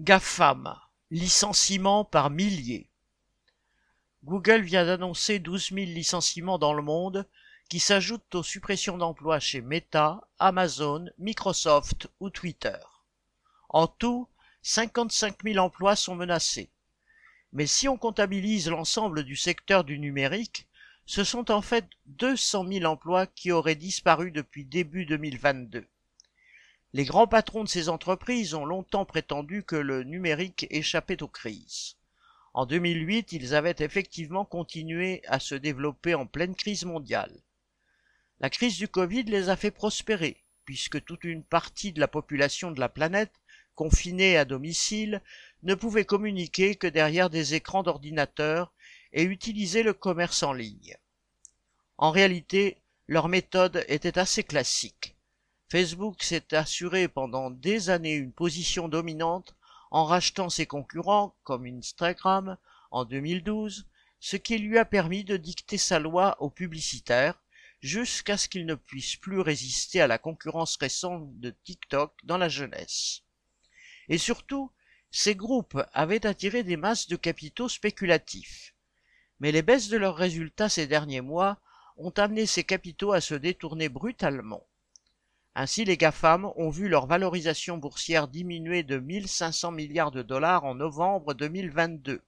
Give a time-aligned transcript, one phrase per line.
[0.00, 0.76] GAFAM,
[1.12, 2.90] licenciement par milliers.
[4.24, 7.28] Google vient d'annoncer 12 000 licenciements dans le monde
[7.68, 12.76] qui s'ajoutent aux suppressions d'emplois chez Meta, Amazon, Microsoft ou Twitter.
[13.68, 14.26] En tout,
[14.62, 16.70] 55 000 emplois sont menacés.
[17.52, 20.66] Mais si on comptabilise l'ensemble du secteur du numérique,
[21.06, 25.86] ce sont en fait 200 000 emplois qui auraient disparu depuis début 2022.
[26.94, 31.96] Les grands patrons de ces entreprises ont longtemps prétendu que le numérique échappait aux crises.
[32.52, 37.42] En 2008, ils avaient effectivement continué à se développer en pleine crise mondiale.
[38.38, 42.70] La crise du Covid les a fait prospérer, puisque toute une partie de la population
[42.70, 43.32] de la planète,
[43.74, 45.20] confinée à domicile,
[45.64, 48.72] ne pouvait communiquer que derrière des écrans d'ordinateur
[49.12, 50.96] et utiliser le commerce en ligne.
[51.98, 52.76] En réalité,
[53.08, 55.13] leur méthode était assez classique.
[55.68, 59.54] Facebook s'est assuré pendant des années une position dominante
[59.90, 62.58] en rachetant ses concurrents comme Instagram
[62.90, 63.86] en 2012,
[64.20, 67.40] ce qui lui a permis de dicter sa loi aux publicitaires
[67.80, 72.48] jusqu'à ce qu'il ne puisse plus résister à la concurrence récente de TikTok dans la
[72.48, 73.22] jeunesse.
[74.08, 74.70] Et surtout,
[75.10, 78.74] ces groupes avaient attiré des masses de capitaux spéculatifs.
[79.40, 81.58] Mais les baisses de leurs résultats ces derniers mois
[81.96, 84.66] ont amené ces capitaux à se détourner brutalement.
[85.56, 90.74] Ainsi, les GAFAM ont vu leur valorisation boursière diminuer de 1500 milliards de dollars en
[90.74, 92.22] novembre 2022.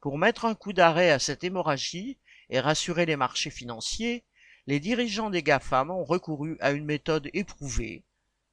[0.00, 2.16] Pour mettre un coup d'arrêt à cette hémorragie
[2.48, 4.24] et rassurer les marchés financiers,
[4.68, 8.04] les dirigeants des GAFAM ont recouru à une méthode éprouvée,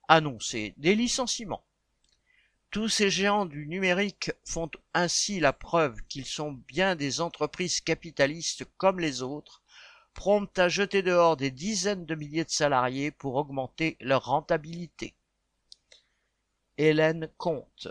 [0.07, 1.63] annoncer des licenciements.
[2.71, 8.65] Tous ces géants du numérique font ainsi la preuve qu'ils sont bien des entreprises capitalistes
[8.77, 9.61] comme les autres,
[10.15, 15.13] promptes à jeter dehors des dizaines de milliers de salariés pour augmenter leur rentabilité.
[16.77, 17.89] Hélène Comte